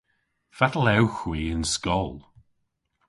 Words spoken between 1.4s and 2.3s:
yn skol?